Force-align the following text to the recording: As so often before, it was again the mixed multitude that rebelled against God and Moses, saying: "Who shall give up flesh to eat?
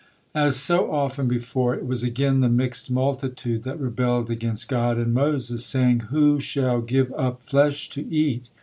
As 0.33 0.55
so 0.55 0.91
often 0.91 1.27
before, 1.27 1.75
it 1.75 1.85
was 1.85 2.01
again 2.01 2.39
the 2.39 2.49
mixed 2.49 2.89
multitude 2.89 3.61
that 3.65 3.79
rebelled 3.79 4.31
against 4.31 4.67
God 4.67 4.97
and 4.97 5.13
Moses, 5.13 5.63
saying: 5.63 6.05
"Who 6.09 6.39
shall 6.39 6.81
give 6.81 7.13
up 7.13 7.43
flesh 7.43 7.87
to 7.89 8.07
eat? 8.09 8.49